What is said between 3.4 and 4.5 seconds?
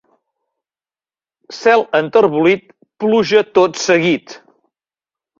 tot seguit.